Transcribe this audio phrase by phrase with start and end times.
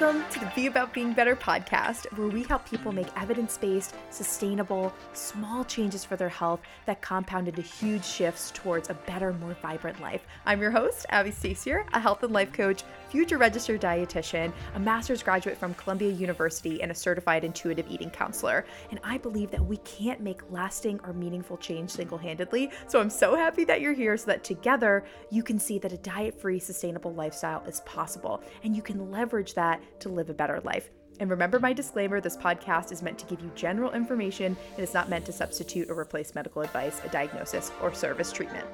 [0.00, 3.94] Welcome to the Be About Being Better podcast, where we help people make evidence based,
[4.10, 9.54] sustainable, small changes for their health that compound into huge shifts towards a better, more
[9.60, 10.22] vibrant life.
[10.46, 15.22] I'm your host, Abbie Stasior, a health and life coach, future registered dietitian, a master's
[15.22, 18.64] graduate from Columbia University, and a certified intuitive eating counselor.
[18.90, 22.70] And I believe that we can't make lasting or meaningful change single handedly.
[22.88, 25.98] So I'm so happy that you're here so that together you can see that a
[25.98, 30.34] diet free, sustainable lifestyle is possible and you can leverage that that to live a
[30.34, 30.90] better life.
[31.20, 34.94] And remember my disclaimer this podcast is meant to give you general information and is
[34.94, 38.66] not meant to substitute or replace medical advice, a diagnosis, or service treatment.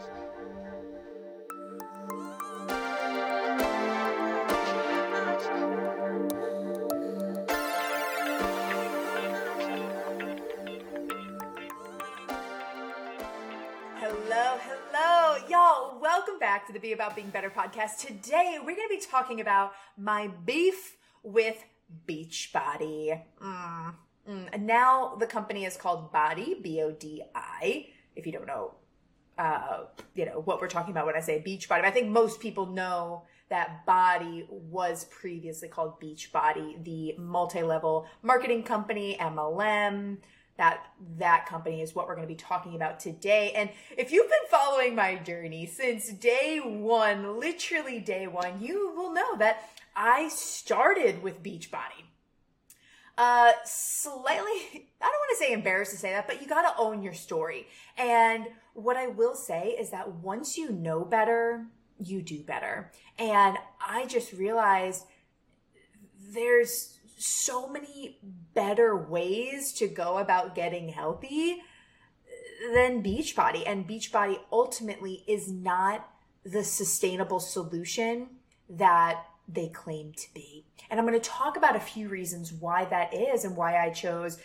[13.96, 16.00] Hello, hello, y'all.
[16.00, 17.98] Welcome back to the Be About Being Better podcast.
[17.98, 20.96] Today, we're going to be talking about my beef
[21.32, 21.64] with
[22.06, 23.20] Beachbody.
[23.42, 23.94] Mm,
[24.28, 24.60] mm.
[24.60, 27.86] Now the company is called Bodi, B O D I.
[28.16, 28.74] If you don't know,
[29.38, 29.84] uh,
[30.14, 31.84] you know what we're talking about when I say Beachbody.
[31.84, 39.16] I think most people know that Bodi was previously called Beachbody, the multi-level marketing company,
[39.18, 40.18] MLM
[40.58, 40.84] that
[41.18, 43.52] that company is what we're going to be talking about today.
[43.54, 49.14] And if you've been following my journey since day one, literally day one, you will
[49.14, 52.04] know that I started with Beachbody.
[53.18, 56.80] Uh, slightly, I don't want to say embarrassed to say that, but you got to
[56.80, 57.66] own your story.
[57.96, 61.66] And what I will say is that once you know better,
[61.98, 62.92] you do better.
[63.18, 65.04] And I just realized
[66.32, 68.20] there's so many
[68.54, 71.56] better ways to go about getting healthy
[72.72, 73.64] than Beachbody.
[73.66, 76.08] And Beachbody ultimately is not
[76.44, 78.28] the sustainable solution
[78.70, 80.64] that they claim to be.
[80.90, 83.90] And I'm going to talk about a few reasons why that is and why I
[83.90, 84.38] chose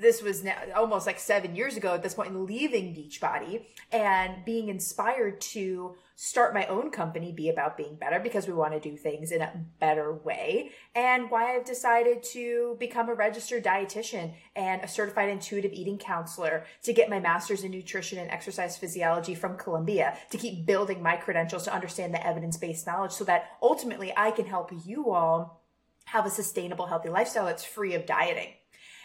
[0.00, 4.68] this was now almost like seven years ago at this point leaving Beachbody and being
[4.68, 8.96] inspired to start my own company, Be About Being Better, because we want to do
[8.96, 14.82] things in a better way, and why I've decided to become a registered dietitian and
[14.82, 19.56] a certified intuitive eating counselor to get my master's in nutrition and exercise physiology from
[19.56, 24.12] Columbia, to keep building my credentials to understand the evidence based knowledge so that ultimately
[24.16, 25.62] I can help you all
[26.06, 28.54] have a sustainable, healthy lifestyle that's free of dieting.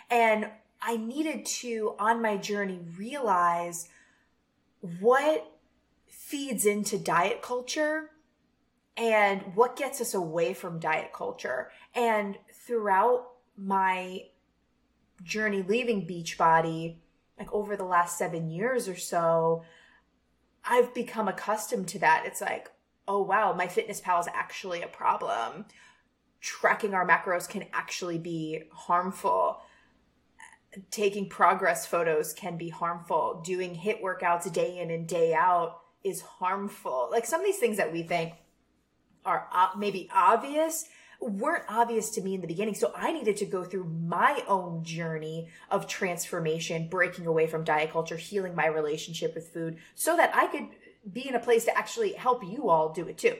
[0.10, 0.48] And
[0.86, 3.88] I needed to, on my journey, realize
[5.00, 5.50] what
[6.08, 8.10] feeds into diet culture
[8.98, 11.72] and what gets us away from diet culture.
[11.96, 14.26] And throughout my
[15.24, 16.98] journey leaving Beachbody,
[17.40, 19.64] like over the last seven years or so,
[20.66, 22.24] I've become accustomed to that.
[22.26, 22.70] It's like,
[23.08, 25.66] oh wow, MyFitnessPal is actually a problem.
[26.42, 29.62] Tracking our macros can actually be harmful
[30.92, 33.42] taking progress photos can be harmful.
[33.46, 37.10] Doing HIIT workouts day in and day out is harmful.
[37.12, 38.34] Like some of these things that we think
[39.26, 39.48] are
[39.78, 40.86] maybe obvious
[41.22, 42.76] weren't obvious to me in the beginning.
[42.76, 47.92] So I needed to go through my own journey of transformation, breaking away from diet
[47.92, 50.68] culture, healing my relationship with food so that I could
[51.12, 53.38] be in a place to actually help you all do it too.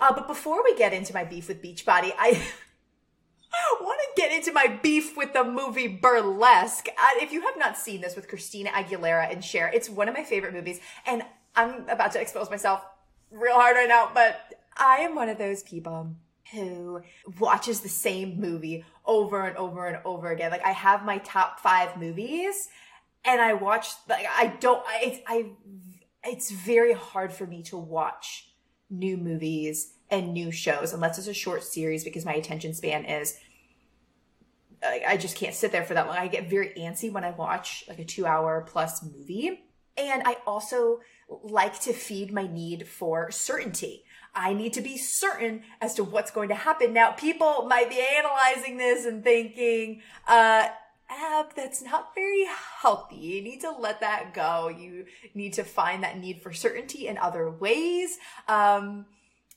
[0.00, 2.30] Uh, but before we get into my beef with Beachbody, I
[3.80, 6.88] want to get into my beef with the movie Burlesque.
[6.88, 10.14] Uh, if you have not seen this with Christina Aguilera and Cher, it's one of
[10.14, 10.80] my favorite movies.
[11.06, 11.22] And
[11.54, 12.84] I'm about to expose myself
[13.30, 16.16] real hard right now, but I am one of those people
[16.52, 17.00] who
[17.38, 20.50] watches the same movie over and over and over again.
[20.50, 22.68] Like I have my top five movies
[23.24, 25.46] and I watch, like I don't, I, I,
[26.24, 28.48] it's very hard for me to watch
[28.90, 33.38] new movies and new shows unless it's a short series because my attention span is
[34.82, 36.16] I just can't sit there for that long.
[36.16, 39.60] I get very antsy when I watch like a two hour plus movie.
[39.96, 44.04] And I also like to feed my need for certainty.
[44.34, 46.92] I need to be certain as to what's going to happen.
[46.92, 50.68] Now, people might be analyzing this and thinking, uh,
[51.10, 52.46] Ab, that's not very
[52.80, 53.16] healthy.
[53.16, 54.68] You need to let that go.
[54.68, 58.18] You need to find that need for certainty in other ways.
[58.46, 59.06] Um,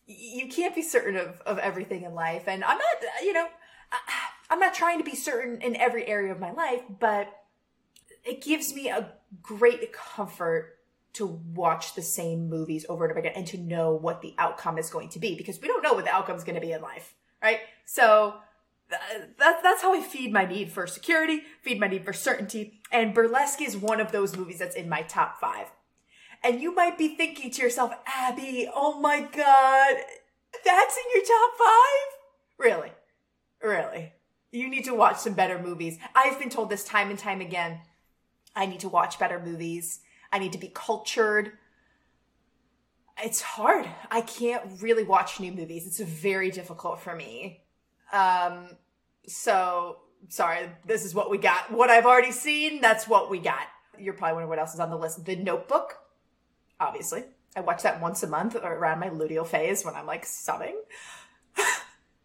[0.07, 2.47] you can't be certain of, of everything in life.
[2.47, 3.47] And I'm not, you know,
[4.51, 7.29] I'm not trying to be certain in every area of my life, but
[8.25, 10.77] it gives me a great comfort
[11.13, 11.25] to
[11.55, 14.89] watch the same movies over and over again and to know what the outcome is
[14.89, 16.81] going to be because we don't know what the outcome is going to be in
[16.81, 17.59] life, right?
[17.85, 18.35] So
[18.91, 18.97] uh,
[19.39, 22.81] that, that's how I feed my need for security, feed my need for certainty.
[22.91, 25.67] And Burlesque is one of those movies that's in my top five.
[26.43, 29.95] And you might be thinking to yourself, Abby, oh my God,
[30.65, 32.57] that's in your top five?
[32.57, 32.91] Really?
[33.61, 34.13] Really.
[34.51, 35.97] You need to watch some better movies.
[36.13, 37.79] I've been told this time and time again.
[38.55, 40.01] I need to watch better movies.
[40.31, 41.53] I need to be cultured.
[43.23, 43.87] It's hard.
[44.09, 45.87] I can't really watch new movies.
[45.87, 47.61] It's very difficult for me.
[48.11, 48.69] Um,
[49.27, 51.71] so sorry, this is what we got.
[51.71, 53.67] What I've already seen, that's what we got.
[53.97, 55.23] You're probably wondering what else is on the list.
[55.25, 55.97] The Notebook,
[56.79, 57.23] obviously.
[57.55, 60.75] I watch that once a month or around my luteal phase when I'm like subbing.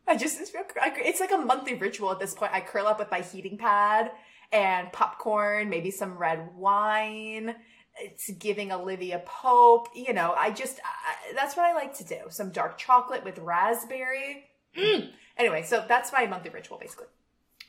[0.08, 2.52] I just, it's like a monthly ritual at this point.
[2.52, 4.12] I curl up with my heating pad
[4.52, 7.56] and popcorn, maybe some red wine.
[7.98, 9.88] It's giving Olivia Pope.
[9.94, 12.18] You know, I just, I, that's what I like to do.
[12.28, 14.44] Some dark chocolate with raspberry.
[14.76, 15.10] Mm.
[15.36, 17.06] Anyway, so that's my monthly ritual basically.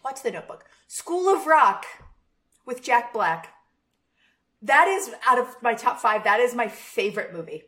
[0.04, 0.66] Watch the notebook.
[0.88, 1.86] School of Rock
[2.66, 3.54] with Jack Black.
[4.62, 6.24] That is out of my top five.
[6.24, 7.64] That is my favorite movie.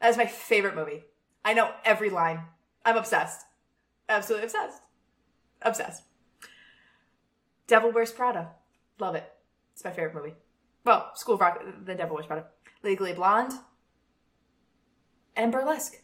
[0.00, 1.04] That is my favorite movie.
[1.44, 2.40] I know every line.
[2.84, 3.44] I'm obsessed.
[4.08, 4.82] Absolutely obsessed.
[5.62, 6.02] Obsessed.
[7.66, 8.50] Devil Wears Prada.
[8.98, 9.32] Love it.
[9.72, 10.34] It's my favorite movie.
[10.84, 12.46] Well, School of Rock, The Devil Wears Prada.
[12.82, 13.52] Legally Blonde.
[15.34, 16.02] And Burlesque.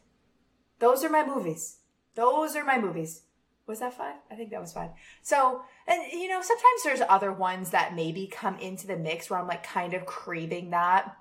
[0.79, 1.79] Those are my movies.
[2.15, 3.23] Those are my movies.
[3.67, 4.17] Was that five?
[4.31, 4.91] I think that was five.
[5.23, 9.39] So, and you know, sometimes there's other ones that maybe come into the mix where
[9.39, 11.17] I'm like kind of craving that.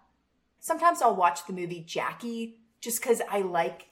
[0.60, 3.88] Sometimes I'll watch the movie Jackie just because I like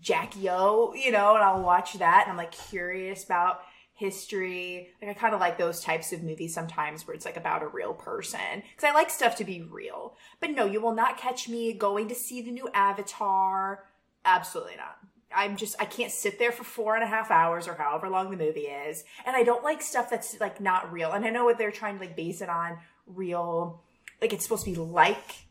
[0.00, 3.60] Jackie O, you know, and I'll watch that and I'm like curious about
[3.96, 4.88] history.
[5.00, 7.68] Like I kind of like those types of movies sometimes where it's like about a
[7.68, 10.16] real person because I like stuff to be real.
[10.40, 13.84] But no, you will not catch me going to see the new Avatar.
[14.24, 14.98] Absolutely not.
[15.34, 18.30] I'm just I can't sit there for four and a half hours or however long
[18.30, 21.12] the movie is, and I don't like stuff that's like not real.
[21.12, 23.82] And I know what they're trying to like base it on real,
[24.20, 25.46] like it's supposed to be like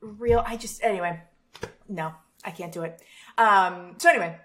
[0.00, 0.42] real.
[0.44, 1.22] I just anyway,
[1.88, 2.14] no,
[2.44, 3.00] I can't do it.
[3.38, 4.38] Um, so anyway,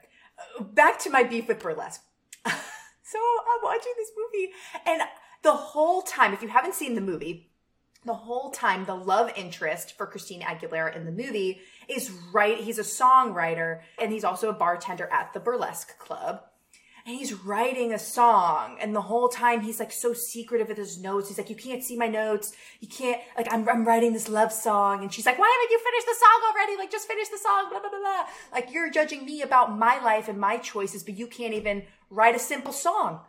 [0.59, 2.01] back to my beef with burlesque.
[2.45, 4.51] so I'm watching this movie,
[4.85, 5.01] and
[5.41, 7.49] the whole time, if you haven't seen the movie,
[8.05, 12.57] the whole time the love interest for Christina Aguilera in the movie is right.
[12.57, 16.43] He's a songwriter and he's also a bartender at the burlesque club.
[17.09, 20.99] And he's writing a song, and the whole time he's like so secretive with his
[20.99, 21.27] notes.
[21.27, 22.53] He's like, "You can't see my notes.
[22.81, 25.79] You can't like I'm I'm writing this love song." And she's like, "Why haven't you
[25.83, 26.77] finished the song already?
[26.77, 28.25] Like, just finish the song." Blah blah blah blah.
[28.51, 32.35] Like you're judging me about my life and my choices, but you can't even write
[32.35, 33.21] a simple song.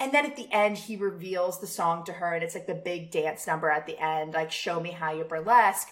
[0.00, 2.74] And then at the end, he reveals the song to her, and it's like the
[2.74, 5.90] big dance number at the end, like "Show Me How You Burlesque."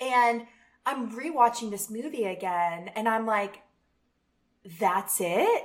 [0.00, 0.48] And
[0.84, 3.62] I'm rewatching this movie again and I'm like,
[4.80, 5.62] that's it?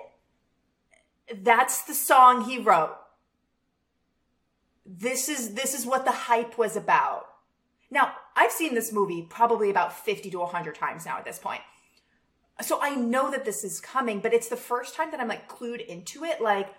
[1.36, 2.96] That's the song he wrote.
[4.86, 7.26] This is this is what the hype was about.
[7.90, 11.62] Now, I've seen this movie probably about 50 to 100 times now at this point.
[12.62, 15.48] So I know that this is coming, but it's the first time that I'm like
[15.50, 16.74] clued into it like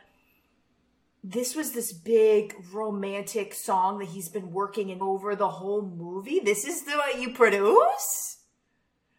[1.22, 6.40] this was this big romantic song that he's been working in over the whole movie.
[6.40, 8.38] This is the what you produce?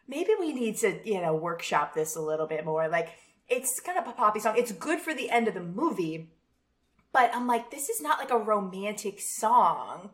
[0.08, 2.88] Maybe we need to, you know, workshop this a little bit more.
[2.88, 3.10] Like,
[3.50, 4.56] it's kind of a poppy song.
[4.58, 6.30] It's good for the end of the movie,
[7.12, 10.12] but I'm like, this is not like a romantic song.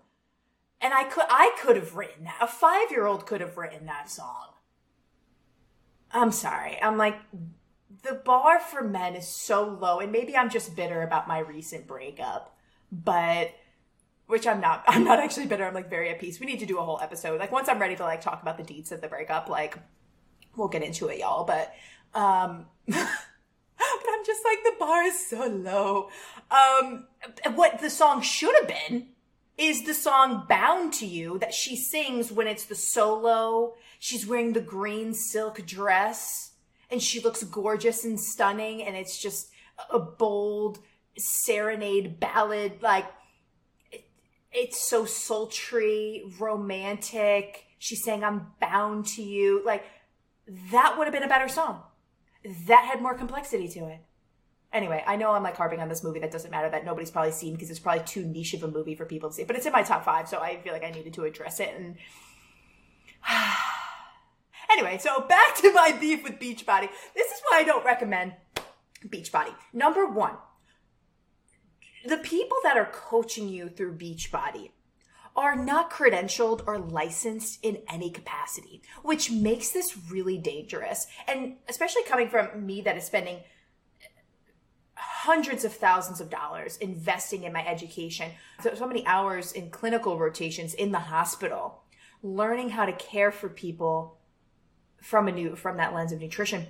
[0.82, 2.38] And I could, I could have written that.
[2.42, 4.48] A five year old could have written that song.
[6.12, 6.78] I'm sorry.
[6.82, 7.18] I'm like,
[8.04, 11.88] the bar for men is so low, and maybe I'm just bitter about my recent
[11.88, 12.56] breakup,
[12.92, 13.52] but
[14.28, 14.84] which I'm not.
[14.88, 15.66] I'm not actually bitter.
[15.66, 16.40] I'm like very at peace.
[16.40, 17.40] We need to do a whole episode.
[17.40, 19.78] Like once I'm ready to like talk about the deeds of the breakup, like
[20.56, 21.44] we'll get into it, y'all.
[21.44, 21.74] But
[22.16, 26.10] um but I'm just like the bar is so low.
[26.50, 27.08] Um
[27.56, 29.08] what the song should have been
[29.58, 33.76] is the song Bound to You that she sings when it's the solo.
[34.00, 36.52] She's wearing the green silk dress
[36.90, 39.50] and she looks gorgeous and stunning and it's just
[39.90, 40.80] a bold
[41.18, 43.06] serenade ballad like
[43.92, 44.06] it,
[44.52, 49.84] it's so sultry romantic she's saying i'm bound to you like
[50.72, 51.82] that would have been a better song
[52.68, 54.00] that had more complexity to it
[54.72, 57.32] anyway i know i'm like harping on this movie that doesn't matter that nobody's probably
[57.32, 59.66] seen because it's probably too niche of a movie for people to see but it's
[59.66, 61.96] in my top five so i feel like i needed to address it and
[64.72, 66.90] Anyway, so back to my beef with Beachbody.
[67.16, 68.34] This is why I don't recommend
[69.08, 69.54] Beachbody.
[69.74, 70.34] Number one,
[72.06, 74.72] the people that are coaching you through Beachbody
[75.36, 81.08] are not credentialed or licensed in any capacity, which makes this really dangerous.
[81.28, 83.40] And especially coming from me that is spending
[84.96, 90.18] hundreds of thousands of dollars investing in my education, so, so many hours in clinical
[90.18, 91.84] rotations in the hospital,
[92.24, 94.18] learning how to care for people
[95.02, 96.66] from a new from that lens of nutrition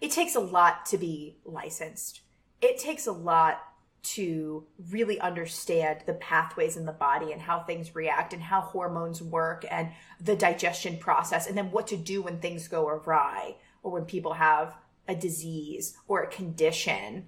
[0.00, 2.20] it takes a lot to be licensed.
[2.60, 3.60] It takes a lot
[4.02, 9.22] to really understand the pathways in the body and how things react and how hormones
[9.22, 9.90] work and
[10.20, 14.34] the digestion process and then what to do when things go awry or when people
[14.34, 14.74] have
[15.06, 17.26] a disease or a condition.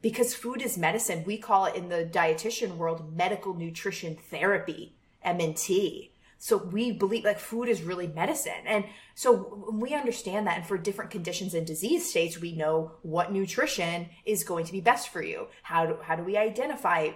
[0.00, 1.24] Because food is medicine.
[1.26, 4.94] We call it in the dietitian world medical nutrition therapy
[5.24, 8.52] mnt so we believe like food is really medicine.
[8.66, 10.58] And so we understand that.
[10.58, 14.80] And for different conditions and disease states, we know what nutrition is going to be
[14.80, 15.48] best for you.
[15.62, 17.10] How do, how do we identify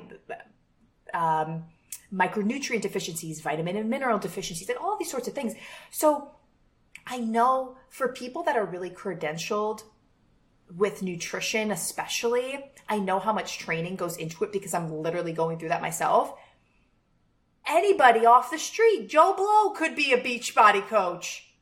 [1.13, 1.65] um,
[2.13, 5.55] micronutrient deficiencies, vitamin and mineral deficiencies, and all these sorts of things.
[5.91, 6.33] So
[7.07, 9.83] I know for people that are really credentialed
[10.77, 15.59] with nutrition, especially, I know how much training goes into it because I'm literally going
[15.59, 16.35] through that myself
[17.67, 19.09] anybody off the street.
[19.09, 21.53] Joe Blow could be a Beachbody coach.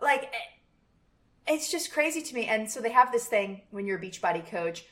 [0.00, 2.46] Like, eh, it's just crazy to me.
[2.46, 4.84] And so they have this thing when you're a Beachbody coach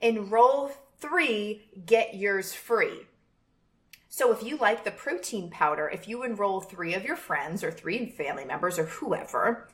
[0.00, 3.06] enroll three, get yours free.
[4.08, 7.72] So if you like the protein powder, if you enroll three of your friends or
[7.72, 9.68] three family members or whoever,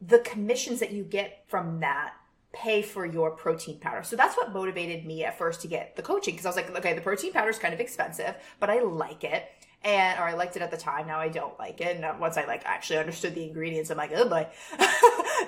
[0.00, 2.14] the commissions that you get from that
[2.52, 4.02] pay for your protein powder.
[4.02, 6.76] So that's what motivated me at first to get the coaching because I was like,
[6.76, 9.46] okay, the protein powder is kind of expensive, but I like it.
[9.82, 11.06] And, or I liked it at the time.
[11.06, 11.96] Now I don't like it.
[11.96, 14.46] And uh, once I like actually understood the ingredients, I'm like, oh boy,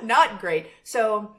[0.03, 0.69] not great.
[0.85, 1.37] So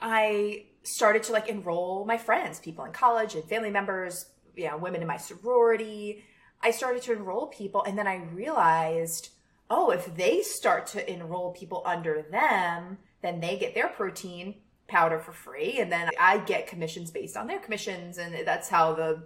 [0.00, 4.76] I started to like enroll my friends, people in college and family members, you know,
[4.76, 6.24] women in my sorority.
[6.62, 9.30] I started to enroll people and then I realized,
[9.68, 14.54] oh, if they start to enroll people under them, then they get their protein
[14.88, 18.94] powder for free and then I get commissions based on their commissions and that's how
[18.94, 19.24] the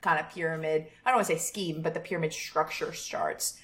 [0.00, 3.58] kind of pyramid, I don't want to say scheme, but the pyramid structure starts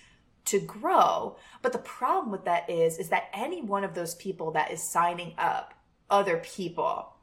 [0.47, 1.37] to grow.
[1.62, 4.82] But the problem with that is is that any one of those people that is
[4.82, 5.75] signing up
[6.11, 7.14] other people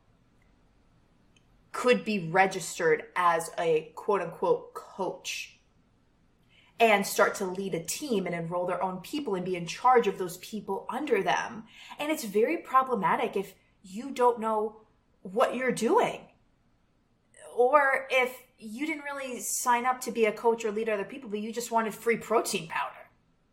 [1.72, 5.55] could be registered as a quote unquote coach
[6.80, 10.08] and start to lead a team and enroll their own people and be in charge
[10.08, 11.64] of those people under them.
[12.00, 14.82] And it's very problematic if you don't know
[15.22, 16.22] what you're doing.
[17.56, 21.30] Or if you didn't really sign up to be a coach or lead other people,
[21.30, 23.10] but you just wanted free protein powder,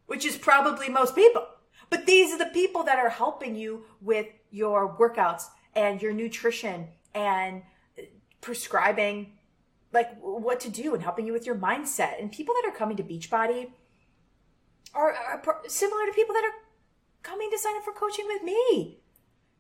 [0.07, 1.47] which is probably most people.
[1.91, 6.88] But these are the people that are helping you with your workouts and your nutrition
[7.14, 7.62] and
[8.41, 9.35] prescribing
[9.92, 12.20] like what to do and helping you with your mindset.
[12.20, 13.70] And people that are coming to Beachbody
[14.94, 16.68] are, are similar to people that are
[17.22, 18.99] coming to sign up for coaching with me.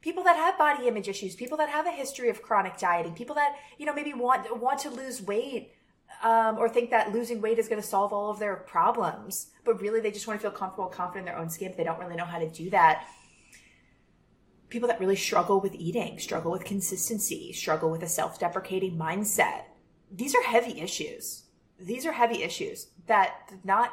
[0.00, 3.36] People that have body image issues, people that have a history of chronic dieting, people
[3.36, 5.72] that you know maybe want want to lose weight
[6.24, 9.80] um, or think that losing weight is going to solve all of their problems, but
[9.80, 11.68] really they just want to feel comfortable, confident in their own skin.
[11.68, 13.06] But They don't really know how to do that.
[14.70, 19.64] People that really struggle with eating, struggle with consistency, struggle with a self-deprecating mindset
[20.12, 21.44] these are heavy issues.
[21.80, 23.92] These are heavy issues that not,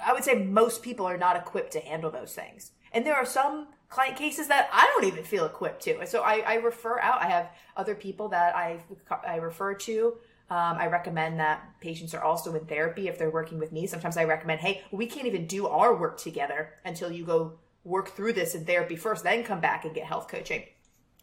[0.00, 2.72] I would say most people are not equipped to handle those things.
[2.92, 6.06] And there are some client cases that I don't even feel equipped to.
[6.06, 7.20] So I, I refer out.
[7.20, 8.82] I have other people that I,
[9.26, 10.14] I refer to.
[10.50, 13.86] Um, I recommend that patients are also in therapy if they're working with me.
[13.86, 18.10] Sometimes I recommend, hey, we can't even do our work together until you go work
[18.10, 20.64] through this in therapy first, then come back and get health coaching.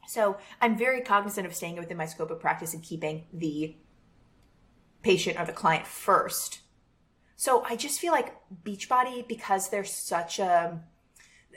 [0.09, 3.75] So I'm very cognizant of staying within my scope of practice and keeping the
[5.03, 6.61] patient or the client first.
[7.35, 10.79] So I just feel like Beachbody, because they're such a,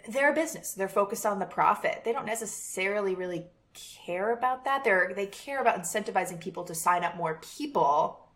[0.06, 0.74] they're a business.
[0.74, 2.02] They're focused on the profit.
[2.04, 4.84] They don't necessarily really care about that.
[4.84, 8.28] They're, they care about incentivizing people to sign up more people.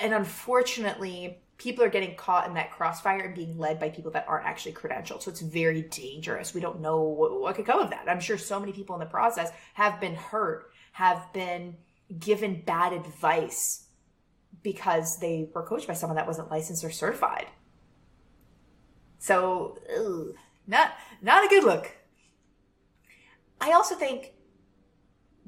[0.00, 4.26] And unfortunately, people are getting caught in that crossfire and being led by people that
[4.26, 5.22] aren't actually credentialed.
[5.22, 6.54] So it's very dangerous.
[6.54, 8.08] We don't know what, what could come of that.
[8.08, 11.76] I'm sure so many people in the process have been hurt, have been
[12.18, 13.84] given bad advice
[14.64, 17.46] because they were coached by someone that wasn't licensed or certified.
[19.18, 19.78] So,
[20.66, 21.92] not not a good look.
[23.60, 24.32] I also think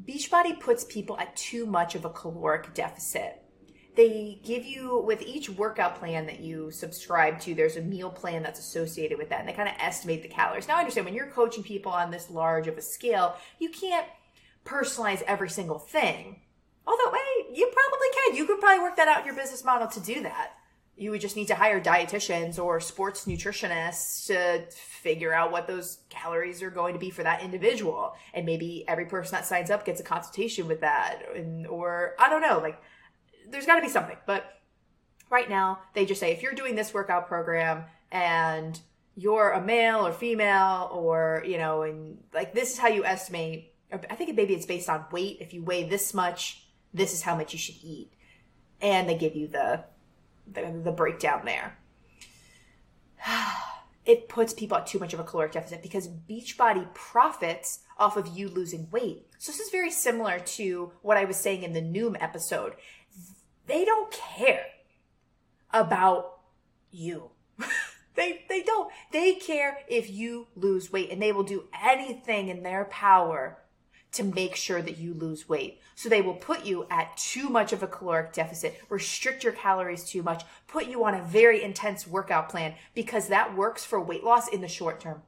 [0.05, 3.44] Beachbody puts people at too much of a caloric deficit
[3.97, 8.43] they give you with each workout plan that you subscribe to there's a meal plan
[8.43, 10.69] that's associated with that and they kind of estimate the calories.
[10.69, 14.07] Now i understand when you're coaching people on this large of a scale you can't
[14.65, 16.41] personalize every single thing.
[16.87, 18.37] Although hey you probably can.
[18.37, 20.53] You could probably work that out in your business model to do that.
[20.97, 25.99] You would just need to hire dietitians or sports nutritionists to figure out what those
[26.09, 28.15] calories are going to be for that individual.
[28.33, 32.29] And maybe every person that signs up gets a consultation with that and, or i
[32.29, 32.81] don't know like
[33.49, 34.17] there's got to be something.
[34.27, 34.45] But
[35.31, 38.81] right now, they just say if you're doing this workout program and
[39.17, 43.73] you're a male or female or you know and like this is how you estimate
[44.11, 45.39] i think maybe it's based on weight.
[45.41, 48.13] If you weigh this much this is how much you should eat.
[48.81, 49.85] And they give you the
[50.51, 51.79] the, the breakdown there.
[54.07, 58.27] It puts people at too much of a caloric deficit because beachbody profits off of
[58.27, 59.29] you losing weight.
[59.39, 62.75] So this is very similar to what i was saying in the noom episode
[63.67, 64.67] they don't care
[65.73, 66.41] about
[66.91, 67.31] you
[68.15, 68.91] They they don't.
[69.13, 73.59] They care if you lose weight and they will do anything in their power
[74.13, 75.81] to make sure that you lose weight.
[75.97, 80.05] So they will put you at too much of a caloric deficit, restrict your calories
[80.05, 84.23] too much, put you on a very intense workout plan because that works for weight
[84.23, 85.23] loss in the short term.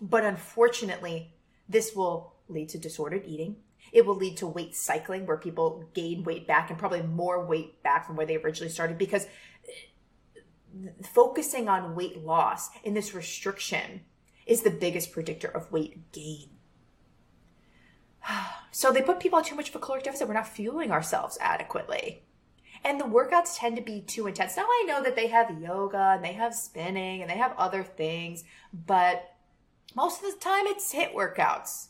[0.00, 1.34] But unfortunately,
[1.68, 3.56] this will lead to disordered eating.
[3.92, 7.82] It will lead to weight cycling where people gain weight back and probably more weight
[7.82, 14.02] back from where they originally started because uh, focusing on weight loss in this restriction
[14.46, 16.50] is the biggest predictor of weight gain.
[18.70, 20.28] So they put people on too much of a caloric deficit.
[20.28, 22.22] We're not fueling ourselves adequately.
[22.84, 24.56] And the workouts tend to be too intense.
[24.56, 27.82] Now I know that they have yoga and they have spinning and they have other
[27.82, 29.34] things, but
[29.96, 31.88] most of the time it's HIIT workouts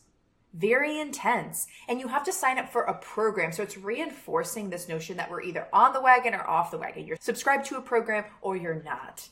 [0.53, 1.67] very intense.
[1.87, 3.51] And you have to sign up for a program.
[3.51, 7.05] So it's reinforcing this notion that we're either on the wagon or off the wagon.
[7.05, 9.29] You're subscribed to a program or you're not.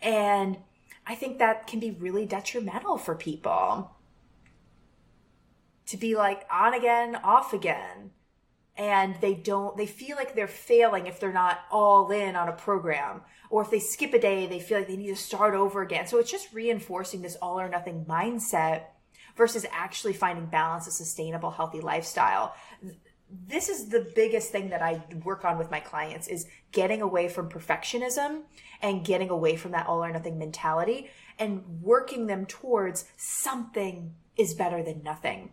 [0.00, 0.58] And
[1.06, 3.92] i think that can be really detrimental for people
[5.86, 8.10] to be like on again off again.
[8.78, 12.52] And they don't they feel like they're failing if they're not all in on a
[12.52, 13.22] program.
[13.48, 16.06] Or if they skip a day they feel like they need to start over again.
[16.06, 18.82] So it's just reinforcing this all or nothing mindset
[19.36, 22.54] versus actually finding balance, a sustainable, healthy lifestyle.
[23.48, 27.28] This is the biggest thing that I work on with my clients is getting away
[27.28, 28.42] from perfectionism
[28.80, 34.54] and getting away from that all or nothing mentality and working them towards something is
[34.54, 35.50] better than nothing.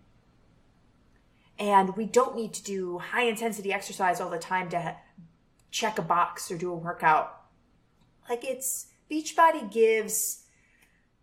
[1.59, 4.95] And we don't need to do high intensity exercise all the time to
[5.71, 7.41] check a box or do a workout.
[8.29, 10.42] Like it's Beachbody gives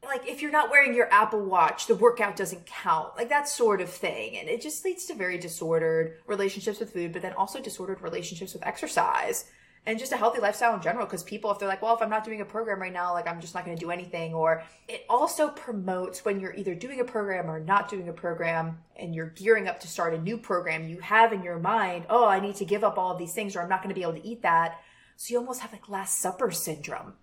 [0.04, 3.16] like if you're not wearing your Apple Watch, the workout doesn't count.
[3.16, 4.36] Like that sort of thing.
[4.36, 8.54] And it just leads to very disordered relationships with food, but then also disordered relationships
[8.54, 9.44] with exercise
[9.86, 11.06] and just a healthy lifestyle in general.
[11.06, 13.28] Cause people, if they're like, well, if I'm not doing a program right now, like
[13.28, 14.34] I'm just not going to do anything.
[14.34, 18.78] Or it also promotes when you're either doing a program or not doing a program
[18.96, 22.26] and you're gearing up to start a new program, you have in your mind, oh,
[22.26, 24.02] I need to give up all of these things or I'm not going to be
[24.02, 24.80] able to eat that.
[25.16, 27.14] So you almost have like Last Supper syndrome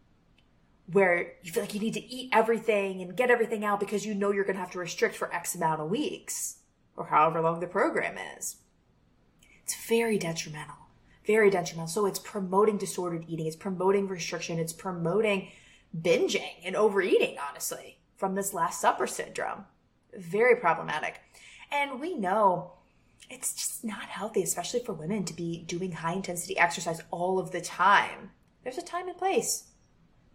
[0.92, 4.14] where you feel like you need to eat everything and get everything out because you
[4.14, 6.60] know you're going to have to restrict for X amount of weeks
[6.96, 8.58] or however long the program is.
[9.64, 10.76] It's very detrimental,
[11.26, 11.88] very detrimental.
[11.88, 15.50] So it's promoting disordered eating, it's promoting restriction, it's promoting
[15.96, 19.66] binging and overeating, honestly, from this Last Supper syndrome.
[20.18, 21.20] Very problematic.
[21.70, 22.72] And we know
[23.30, 27.52] it's just not healthy, especially for women, to be doing high intensity exercise all of
[27.52, 28.32] the time.
[28.64, 29.66] There's a time and place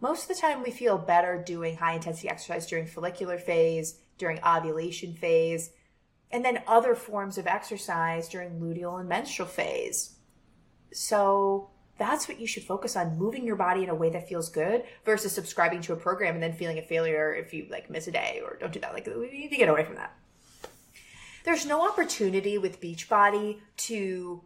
[0.03, 4.37] most of the time we feel better doing high intensity exercise during follicular phase, during
[4.43, 5.71] ovulation phase,
[6.29, 10.17] and then other forms of exercise during luteal and menstrual phase.
[10.91, 14.49] So that's what you should focus on moving your body in a way that feels
[14.49, 18.07] good versus subscribing to a program and then feeling a failure if you like miss
[18.07, 18.93] a day or don't do that.
[18.93, 20.13] Like we need to get away from that.
[21.45, 24.41] There's no opportunity with Beachbody to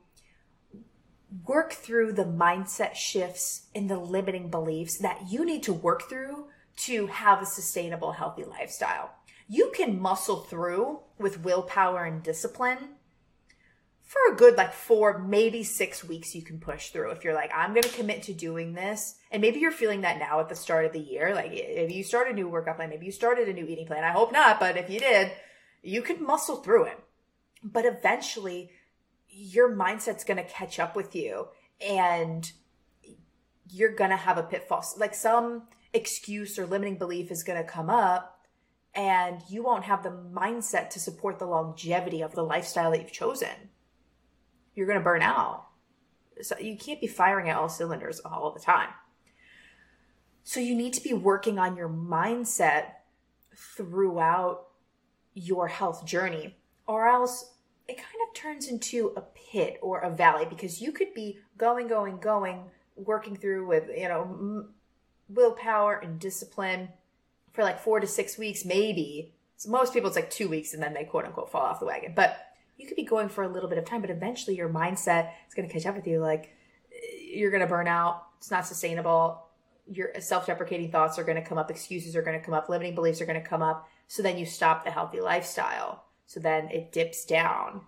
[1.46, 6.48] work through the mindset shifts and the limiting beliefs that you need to work through
[6.78, 9.12] to have a sustainable, healthy lifestyle.
[9.50, 12.78] You can muscle through with willpower and discipline
[14.08, 17.12] for a good like four, maybe six weeks you can push through.
[17.12, 19.16] If you're like, I'm going to commit to doing this.
[19.32, 21.36] And maybe you're feeling that now at the start of the year.
[21.36, 24.06] Like if you start a new workout plan, maybe you started a new eating plan.
[24.06, 25.32] I hope not, but if you did,
[25.84, 27.00] you can muscle through it.
[27.62, 28.72] But eventually
[29.38, 31.47] your mindset's going to catch up with you
[31.80, 32.52] and
[33.69, 34.84] you're going to have a pitfall.
[34.97, 38.39] Like some excuse or limiting belief is going to come up
[38.95, 43.12] and you won't have the mindset to support the longevity of the lifestyle that you've
[43.12, 43.69] chosen.
[44.73, 45.67] You're going to burn out.
[46.41, 48.89] So you can't be firing at all cylinders all the time.
[50.43, 52.86] So you need to be working on your mindset
[53.56, 54.67] throughout
[55.34, 56.56] your health journey
[56.88, 57.54] or else
[57.88, 61.88] it kind of turns into a pit or a valley because you could be going,
[61.88, 62.63] going, going,
[62.95, 64.65] working through with, you know,
[65.30, 66.89] willpower and discipline
[67.54, 69.34] for like four to six weeks, maybe.
[69.56, 71.86] So most people, it's like two weeks and then they quote unquote fall off the
[71.86, 72.13] wagon.
[72.15, 72.38] But
[72.78, 75.54] you could be going for a little bit of time, but eventually your mindset is
[75.56, 76.19] going to catch up with you.
[76.19, 76.54] Like
[77.32, 78.23] you're going to burn out.
[78.38, 79.47] It's not sustainable.
[79.89, 82.95] your self-deprecating thoughts are going to come up, excuses are going to come up, limiting
[82.95, 83.88] beliefs are going to come up.
[84.08, 86.04] So then you stop the healthy lifestyle.
[86.28, 87.82] So then it dips down.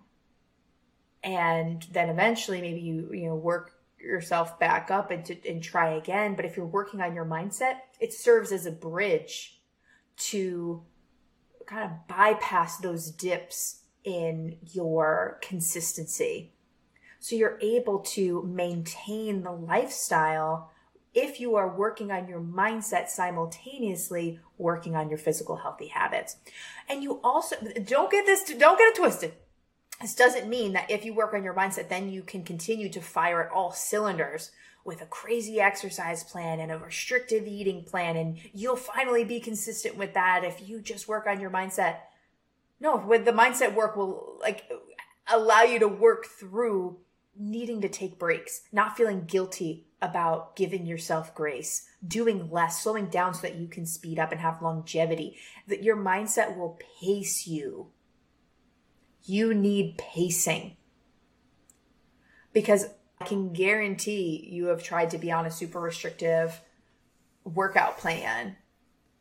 [1.22, 5.90] And then eventually maybe you, you know, work yourself back up and to, and try
[5.90, 6.34] again.
[6.34, 9.60] But if you're working on your mindset, it serves as a bridge
[10.16, 10.82] to
[11.66, 16.54] kind of bypass those dips in your consistency.
[17.18, 20.70] So you're able to maintain the lifestyle
[21.14, 26.36] if you are working on your mindset simultaneously working on your physical healthy habits.
[26.88, 29.34] And you also don't get this don't get it twisted.
[30.00, 33.00] This doesn't mean that if you work on your mindset then you can continue to
[33.00, 34.50] fire at all cylinders
[34.84, 39.96] with a crazy exercise plan and a restrictive eating plan and you'll finally be consistent
[39.96, 41.96] with that if you just work on your mindset.
[42.78, 44.70] No, with the mindset work will like
[45.30, 46.98] allow you to work through
[47.40, 53.32] needing to take breaks, not feeling guilty about giving yourself grace, doing less, slowing down
[53.32, 57.88] so that you can speed up and have longevity, that your mindset will pace you.
[59.24, 60.76] You need pacing.
[62.52, 62.86] Because
[63.20, 66.60] I can guarantee you have tried to be on a super restrictive
[67.44, 68.56] workout plan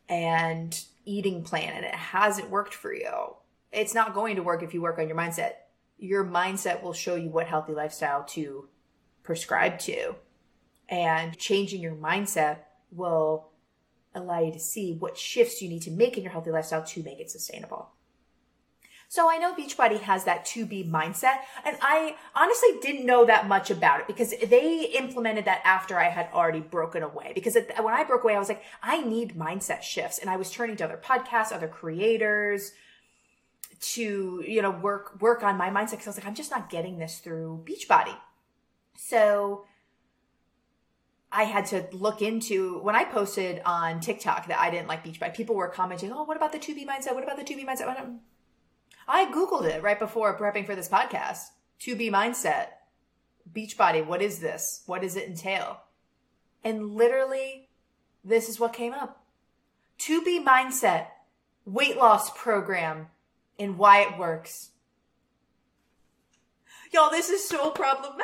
[0.09, 3.35] and eating plan and it hasn't worked for you.
[3.71, 5.53] It's not going to work if you work on your mindset.
[5.99, 8.69] Your mindset will show you what healthy lifestyle to
[9.21, 10.15] prescribe to
[10.87, 12.59] and changing your mindset
[12.89, 13.49] will
[14.15, 17.03] allow you to see what shifts you need to make in your healthy lifestyle to
[17.03, 17.91] make it sustainable.
[19.11, 23.47] So I know Beachbody has that to be mindset, and I honestly didn't know that
[23.47, 27.31] much about it because they implemented that after I had already broken away.
[27.33, 30.51] Because when I broke away, I was like, I need mindset shifts, and I was
[30.51, 32.71] turning to other podcasts, other creators
[33.81, 36.69] to you know work work on my mindset because I was like, I'm just not
[36.69, 38.15] getting this through Beachbody.
[38.95, 39.65] So
[41.31, 45.33] I had to look into when I posted on TikTok that I didn't like Beachbody.
[45.33, 47.13] People were commenting, "Oh, what about the 2B mindset?
[47.13, 48.19] What about the 2B mindset?"
[49.07, 51.39] I googled it right before prepping for this podcast.
[51.79, 52.67] 2B mindset,
[53.51, 54.05] Beachbody.
[54.05, 54.83] What is this?
[54.85, 55.81] What does it entail?
[56.63, 57.69] And literally,
[58.23, 59.23] this is what came up.
[59.99, 61.07] 2B mindset,
[61.65, 63.07] weight loss program,
[63.59, 64.71] and why it works.
[66.91, 68.23] Y'all, this is so problematic mm.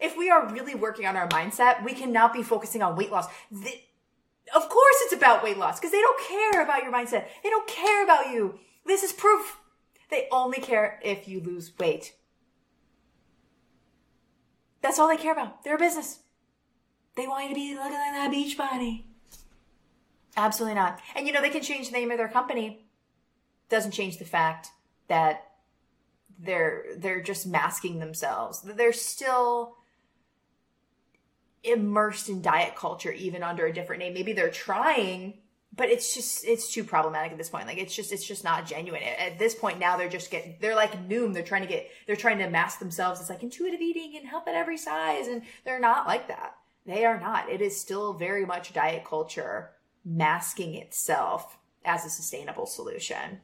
[0.00, 3.26] if we are really working on our mindset, we cannot be focusing on weight loss.
[3.50, 3.72] The,
[4.54, 7.24] of course it's about weight loss because they don't care about your mindset.
[7.42, 8.58] They don't care about you.
[8.84, 9.58] This is proof.
[10.10, 12.14] They only care if you lose weight.
[14.80, 15.64] That's all they care about.
[15.64, 16.20] They're a business.
[17.16, 19.04] They want you to be looking like that Beachbody.
[20.36, 21.00] Absolutely not.
[21.16, 22.85] And you know, they can change the name of their company.
[23.68, 24.68] Doesn't change the fact
[25.08, 25.44] that
[26.38, 28.62] they're they're just masking themselves.
[28.62, 29.76] They're still
[31.64, 34.14] immersed in diet culture even under a different name.
[34.14, 35.38] Maybe they're trying,
[35.74, 37.66] but it's just it's too problematic at this point.
[37.66, 39.02] Like it's just it's just not genuine.
[39.02, 41.32] At this point now they're just getting they're like Noom.
[41.32, 44.46] They're trying to get they're trying to mask themselves It's like intuitive eating and Health
[44.48, 46.56] at Every Size, and they're not like that.
[46.84, 47.48] They are not.
[47.48, 49.72] It is still very much diet culture
[50.04, 53.40] masking itself as a sustainable solution.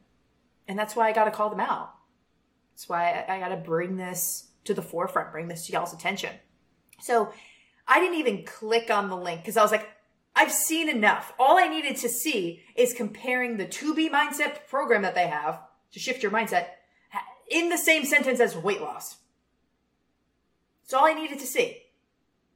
[0.68, 1.94] And that's why I got to call them out.
[2.74, 5.92] That's why I, I got to bring this to the forefront, bring this to y'all's
[5.92, 6.30] attention.
[7.00, 7.32] So
[7.86, 9.88] I didn't even click on the link because I was like,
[10.34, 11.32] I've seen enough.
[11.38, 15.60] All I needed to see is comparing the 2B mindset program that they have
[15.92, 16.66] to shift your mindset
[17.50, 19.18] in the same sentence as weight loss.
[20.82, 21.82] That's all I needed to see.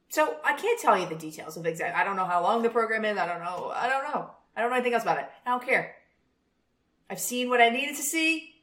[0.09, 1.95] So I can't tell you the details of exact.
[1.95, 3.17] I don't know how long the program is.
[3.17, 3.71] I don't know.
[3.75, 4.31] I don't know.
[4.55, 5.29] I don't know anything else about it.
[5.45, 5.96] I don't care.
[7.09, 8.53] I've seen what I needed to see,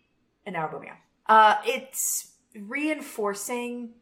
[0.44, 0.96] and now moving on.
[1.26, 3.94] Uh, it's reinforcing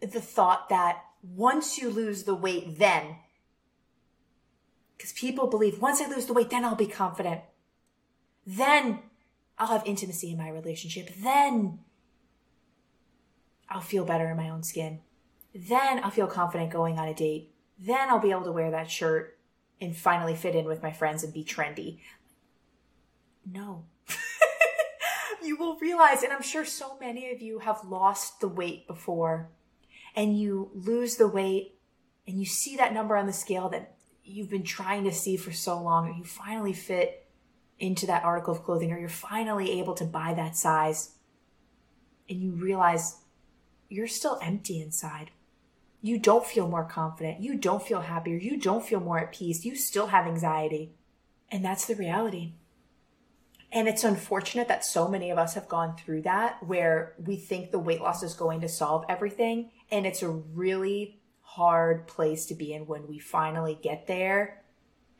[0.00, 3.16] the thought that once you lose the weight, then,
[4.96, 7.40] because people believe once I lose the weight, then I'll be confident.
[8.46, 9.00] Then
[9.58, 11.10] I'll have intimacy in my relationship.
[11.22, 11.80] Then
[13.68, 15.00] I'll feel better in my own skin.
[15.54, 17.52] Then I'll feel confident going on a date.
[17.78, 19.38] Then I'll be able to wear that shirt
[19.80, 21.98] and finally fit in with my friends and be trendy.
[23.50, 23.84] No.
[25.42, 29.50] you will realize, and I'm sure so many of you have lost the weight before
[30.14, 31.78] and you lose the weight
[32.26, 35.52] and you see that number on the scale that you've been trying to see for
[35.52, 37.26] so long and you finally fit
[37.78, 41.14] into that article of clothing or you're finally able to buy that size
[42.28, 43.18] and you realize
[43.88, 45.30] you're still empty inside.
[46.02, 47.40] You don't feel more confident.
[47.40, 48.36] You don't feel happier.
[48.36, 49.64] You don't feel more at peace.
[49.64, 50.92] You still have anxiety.
[51.50, 52.52] And that's the reality.
[53.72, 57.70] And it's unfortunate that so many of us have gone through that where we think
[57.70, 59.70] the weight loss is going to solve everything.
[59.90, 64.62] And it's a really hard place to be in when we finally get there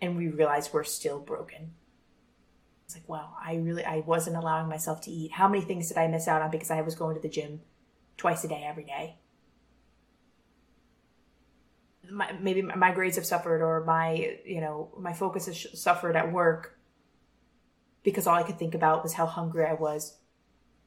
[0.01, 1.75] and we realize we're still broken.
[2.87, 5.31] It's like, wow, I really, I wasn't allowing myself to eat.
[5.31, 7.61] How many things did I miss out on because I was going to the gym
[8.17, 9.17] twice a day, every day?
[12.11, 16.33] My, maybe my grades have suffered or my, you know, my focus has suffered at
[16.33, 16.80] work
[18.03, 20.17] because all I could think about was how hungry I was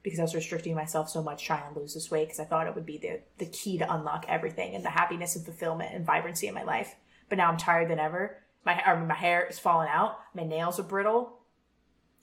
[0.04, 2.66] because I was restricting myself so much trying to lose this weight because I thought
[2.66, 6.04] it would be the, the key to unlock everything and the happiness and fulfillment and
[6.04, 6.94] vibrancy in my life.
[7.28, 8.36] But now I'm tired than ever.
[8.66, 10.18] My, my hair is falling out.
[10.34, 11.38] My nails are brittle.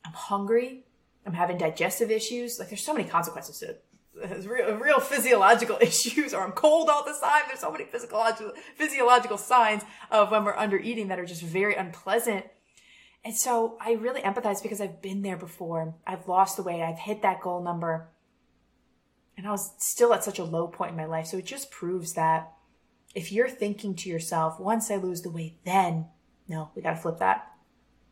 [0.06, 0.86] I'm hungry.
[1.25, 2.60] I'm having digestive issues.
[2.60, 3.84] Like there's so many consequences to it.
[4.13, 7.43] There's real, real physiological issues, or I'm cold all the time.
[7.47, 11.75] There's so many physiological physiological signs of when we're under eating that are just very
[11.75, 12.45] unpleasant
[13.24, 15.96] and so I really empathize because I've been there before.
[16.08, 16.82] I've lost the weight.
[16.82, 18.10] I've hit that goal number.
[19.38, 21.28] And I was still at such a low point in my life.
[21.28, 22.52] So it just proves that
[23.14, 26.08] if you're thinking to yourself, once I lose the weight, then
[26.48, 27.48] no, we got to flip that.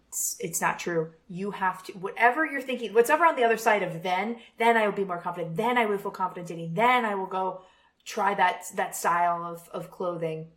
[0.07, 1.11] It's, it's not true.
[1.27, 4.85] You have to, whatever you're thinking, whatever on the other side of then, then I
[4.85, 5.57] will be more confident.
[5.57, 6.73] Then I will feel confident eating.
[6.73, 7.61] Then I will go
[8.05, 10.47] try that, that style of, of clothing.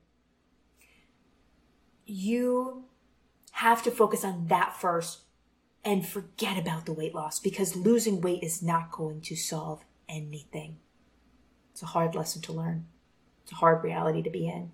[2.06, 2.84] You
[3.52, 5.20] have to focus on that first
[5.84, 10.78] and forget about the weight loss because losing weight is not going to solve anything.
[11.72, 12.86] It's a hard lesson to learn.
[13.42, 14.70] It's a hard reality to be in.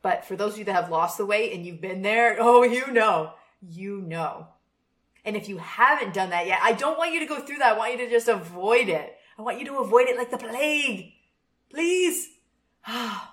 [0.00, 2.62] But for those of you that have lost the weight and you've been there, oh,
[2.62, 4.48] you know, you know.
[5.24, 7.74] And if you haven't done that yet, I don't want you to go through that.
[7.74, 9.16] I want you to just avoid it.
[9.38, 11.12] I want you to avoid it like the plague.
[11.70, 12.28] Please.
[12.84, 13.31] Ah.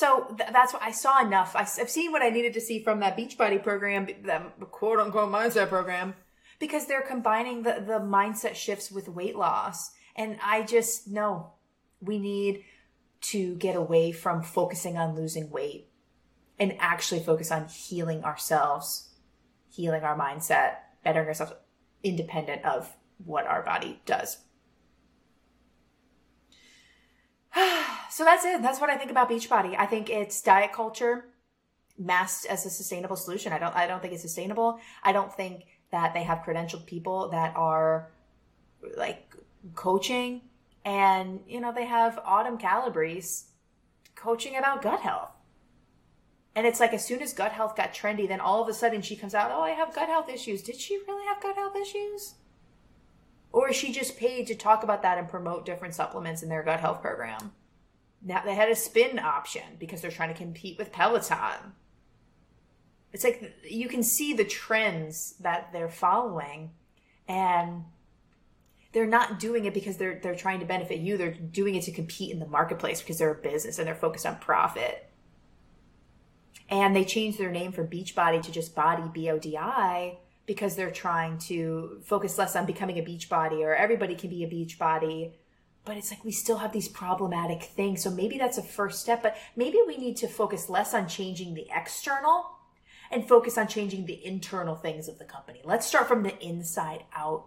[0.00, 1.54] So th- that's what I saw enough.
[1.54, 5.30] I, have seen what I needed to see from that Beachbody program, that quote unquote
[5.30, 6.14] mindset program,
[6.58, 9.90] because they're combining the, the mindset shifts with weight loss.
[10.16, 11.52] And I just know
[12.00, 12.64] we need
[13.32, 15.90] to get away from focusing on losing weight
[16.58, 19.10] and actually focus on healing ourselves,
[19.68, 21.52] healing our mindset, bettering ourselves
[22.02, 24.38] independent of what our body does.
[28.10, 28.62] so that's it.
[28.62, 29.74] That's what I think about Beachbody.
[29.78, 31.26] I think it's diet culture
[31.98, 33.52] masked as a sustainable solution.
[33.52, 34.80] I don't I don't think it's sustainable.
[35.02, 38.10] I don't think that they have credentialed people that are
[38.96, 39.34] like
[39.74, 40.42] coaching
[40.84, 43.44] and you know they have Autumn Calabrese
[44.14, 45.30] coaching about gut health.
[46.54, 49.02] And it's like as soon as gut health got trendy, then all of a sudden
[49.02, 51.76] she comes out, "Oh, I have gut health issues." Did she really have gut health
[51.76, 52.34] issues?
[53.52, 56.62] Or is she just paid to talk about that and promote different supplements in their
[56.62, 57.52] gut health program?
[58.22, 61.72] Now they had a spin option because they're trying to compete with Peloton.
[63.12, 66.70] It's like you can see the trends that they're following
[67.26, 67.84] and
[68.92, 71.16] they're not doing it because they're they're trying to benefit you.
[71.16, 74.26] They're doing it to compete in the marketplace because they're a business and they're focused
[74.26, 75.08] on profit.
[76.68, 80.18] And they changed their name from Beachbody to just Bodi B O D I
[80.50, 84.42] because they're trying to focus less on becoming a beach body or everybody can be
[84.42, 85.32] a beach body.
[85.84, 88.02] But it's like we still have these problematic things.
[88.02, 91.54] So maybe that's a first step but maybe we need to focus less on changing
[91.54, 92.46] the external
[93.12, 95.60] and focus on changing the internal things of the company.
[95.62, 97.46] Let's start from the inside out.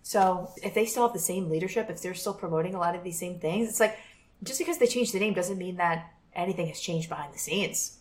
[0.00, 3.04] So if they still have the same leadership if they're still promoting a lot of
[3.04, 3.98] these same things it's like
[4.42, 7.98] just because they changed the name doesn't mean that anything has changed behind the scenes.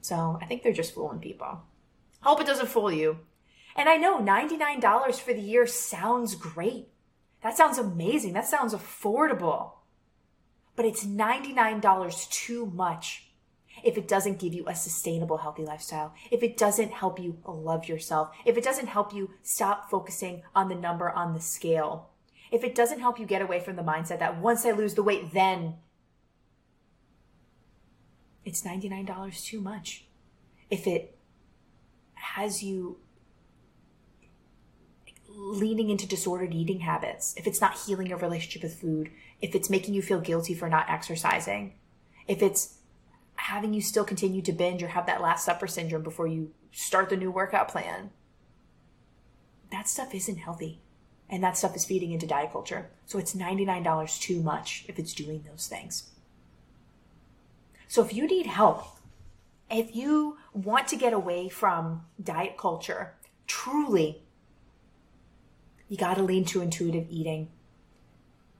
[0.00, 1.60] So i think they're just fooling people.
[2.22, 3.18] Hope it doesn't fool you
[3.76, 6.88] and I know $99 for the year sounds great.
[7.42, 8.34] That sounds amazing.
[8.34, 9.72] That sounds affordable.
[10.76, 13.32] But it's $99 too much
[13.82, 17.88] if it doesn't give you a sustainable, healthy lifestyle, if it doesn't help you love
[17.88, 22.10] yourself, if it doesn't help you stop focusing on the number on the scale,
[22.50, 25.02] if it doesn't help you get away from the mindset that once I lose the
[25.02, 25.76] weight, then
[28.44, 30.04] it's $99 too much.
[30.70, 31.16] If it
[32.14, 32.98] has you
[35.34, 39.70] leaning into disordered eating habits, if it's not healing your relationship with food, if it's
[39.70, 41.74] making you feel guilty for not exercising,
[42.26, 42.78] if it's
[43.36, 47.08] having you still continue to binge or have that last supper syndrome before you start
[47.08, 48.10] the new workout plan,
[49.70, 50.80] that stuff isn't healthy.
[51.28, 52.90] And that stuff is feeding into diet culture.
[53.06, 56.10] So it's $99 too much if it's doing those things.
[57.88, 58.84] So if you need help,
[59.70, 63.14] if you want to get away from diet culture,
[63.46, 64.22] truly
[65.92, 67.50] you got to lean to intuitive eating.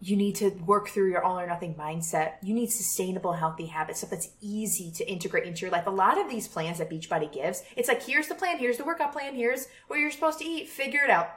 [0.03, 2.33] You need to work through your all or nothing mindset.
[2.43, 5.87] You need sustainable, healthy habits, stuff that's easy to integrate into your life.
[5.87, 8.85] A lot of these plans that Beachbody gives, it's like, here's the plan, here's the
[8.85, 11.31] workout plan, here's what you're supposed to eat, figure it out.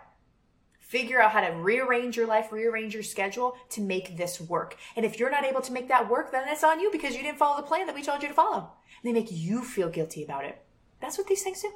[0.80, 4.76] Figure out how to rearrange your life, rearrange your schedule to make this work.
[4.98, 7.24] And if you're not able to make that work, then it's on you because you
[7.24, 8.74] didn't follow the plan that we told you to follow.
[9.02, 10.62] And they make you feel guilty about it.
[11.00, 11.72] That's what these things do.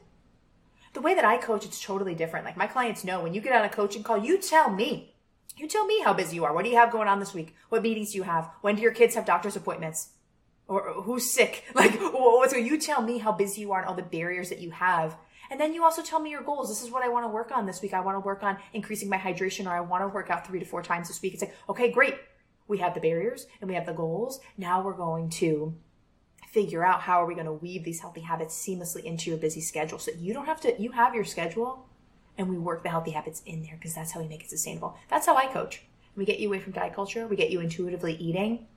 [0.93, 2.45] The way that I coach, it's totally different.
[2.45, 5.13] Like my clients know when you get on a coaching call, you tell me.
[5.57, 6.53] You tell me how busy you are.
[6.53, 7.55] What do you have going on this week?
[7.69, 8.49] What meetings do you have?
[8.61, 10.09] When do your kids have doctor's appointments?
[10.67, 11.65] Or who's sick?
[11.75, 14.59] Like, what's so you tell me how busy you are and all the barriers that
[14.59, 15.17] you have
[15.49, 16.69] and then you also tell me your goals.
[16.69, 17.93] This is what I want to work on this week.
[17.93, 20.59] I want to work on increasing my hydration or I want to work out three
[20.59, 21.33] to four times this week.
[21.33, 22.15] It's like, okay, great.
[22.67, 24.39] We have the barriers and we have the goals.
[24.57, 25.75] Now we're going to
[26.51, 29.61] figure out how are we going to weave these healthy habits seamlessly into your busy
[29.61, 29.99] schedule.
[29.99, 31.85] So you don't have to, you have your schedule
[32.37, 34.97] and we work the healthy habits in there because that's how we make it sustainable.
[35.09, 35.83] That's how I coach.
[36.15, 37.27] We get you away from diet culture.
[37.27, 38.67] We get you intuitively eating.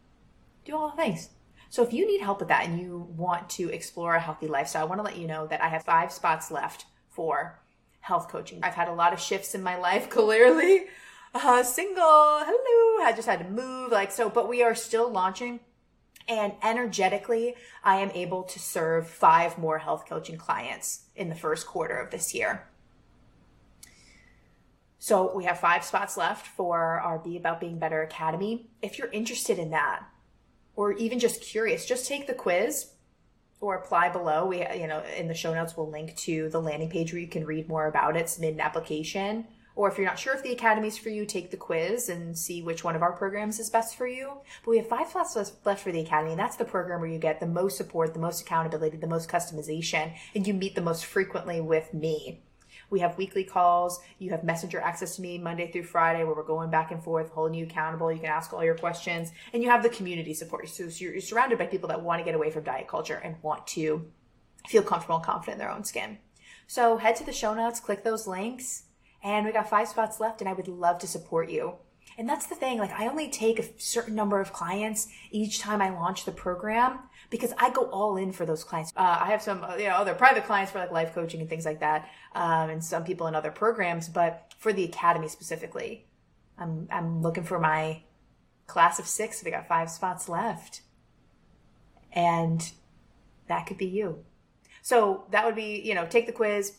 [0.64, 1.30] Do all the things.
[1.70, 4.82] So if you need help with that and you want to explore a healthy lifestyle,
[4.82, 7.58] I want to let you know that I have five spots left for
[8.00, 8.60] health coaching.
[8.62, 10.84] I've had a lot of shifts in my life, clearly.
[11.34, 12.02] Uh, single,
[12.44, 13.06] hello.
[13.06, 15.60] I just had to move, like so, but we are still launching.
[16.28, 21.66] And energetically, I am able to serve five more health coaching clients in the first
[21.66, 22.68] quarter of this year.
[24.98, 28.70] So we have five spots left for our Be About Being Better Academy.
[28.82, 30.04] If you're interested in that,
[30.76, 32.92] or even just curious, just take the quiz
[33.60, 34.46] or apply below.
[34.46, 37.28] We, you know, in the show notes, we'll link to the landing page where you
[37.28, 39.46] can read more about it, submit an application.
[39.74, 42.62] Or if you're not sure if the academy's for you, take the quiz and see
[42.62, 44.32] which one of our programs is best for you.
[44.64, 47.18] But we have five slots left for the academy, and that's the program where you
[47.18, 51.06] get the most support, the most accountability, the most customization, and you meet the most
[51.06, 52.42] frequently with me.
[52.90, 54.00] We have weekly calls.
[54.18, 57.30] You have messenger access to me Monday through Friday where we're going back and forth,
[57.30, 58.12] holding you accountable.
[58.12, 60.68] You can ask all your questions and you have the community support.
[60.68, 63.66] So you're surrounded by people that want to get away from diet culture and want
[63.68, 64.10] to
[64.68, 66.18] feel comfortable and confident in their own skin.
[66.66, 68.84] So head to the show notes, click those links,
[69.22, 71.74] and we got five spots left and I would love to support you.
[72.18, 75.80] And that's the thing, like I only take a certain number of clients each time
[75.80, 76.98] I launch the program
[77.30, 78.92] because I go all in for those clients.
[78.94, 81.48] Uh, I have some, uh, you know, other private clients for like life coaching and
[81.48, 84.08] things like that, um, and some people in other programs.
[84.08, 86.06] But for the academy specifically,
[86.58, 88.02] I'm I'm looking for my
[88.66, 89.42] class of six.
[89.42, 90.82] We got five spots left,
[92.12, 92.70] and
[93.48, 94.24] that could be you.
[94.82, 96.76] So that would be, you know, take the quiz,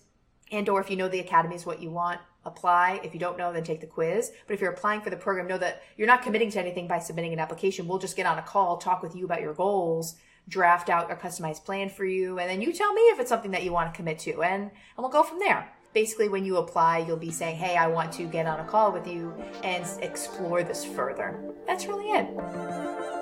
[0.51, 2.99] and or if you know the academy is what you want, apply.
[3.03, 4.32] If you don't know, then take the quiz.
[4.47, 6.99] But if you're applying for the program, know that you're not committing to anything by
[6.99, 7.88] submitting an application.
[7.88, 10.15] We'll just get on a call, talk with you about your goals,
[10.47, 13.51] draft out a customized plan for you, and then you tell me if it's something
[13.51, 15.69] that you want to commit to, and, and we'll go from there.
[15.93, 18.91] Basically, when you apply, you'll be saying, Hey, I want to get on a call
[18.91, 19.32] with you
[19.63, 21.39] and explore this further.
[21.67, 22.27] That's really it.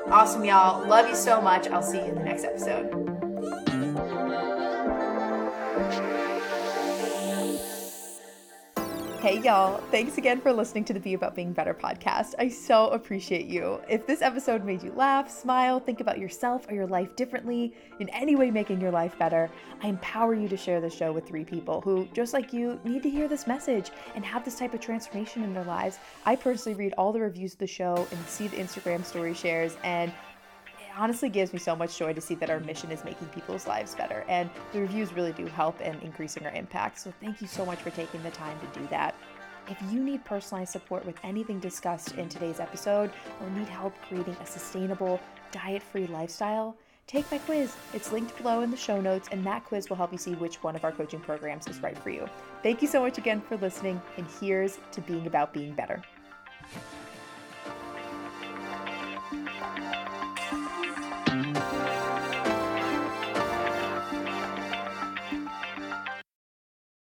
[0.08, 0.88] Awesome, y'all.
[0.88, 1.68] Love you so much.
[1.68, 3.21] I'll see you in the next episode.
[9.22, 9.78] Hey, y'all.
[9.92, 12.34] Thanks again for listening to the Be About Being Better podcast.
[12.40, 13.80] I so appreciate you.
[13.88, 18.10] If this episode made you laugh, smile, think about yourself or your life differently, in
[18.10, 19.48] any way making your life better,
[19.84, 23.04] I empower you to share the show with three people who, just like you, need
[23.04, 26.00] to hear this message and have this type of transformation in their lives.
[26.26, 29.78] I personally read all the reviews of the show and see the Instagram story shares,
[29.84, 30.12] and
[30.98, 33.96] honestly gives me so much joy to see that our mission is making people's lives
[33.96, 34.26] better.
[34.28, 37.00] And the reviews really do help in increasing our impact.
[37.00, 39.16] So thank you so much for taking the time to do that.
[39.68, 44.36] If you need personalized support with anything discussed in today's episode or need help creating
[44.42, 45.20] a sustainable,
[45.52, 46.76] diet free lifestyle,
[47.08, 47.76] take my quiz.
[47.94, 50.64] It's linked below in the show notes, and that quiz will help you see which
[50.64, 52.28] one of our coaching programs is right for you.
[52.64, 56.02] Thank you so much again for listening, and here's to being about being better.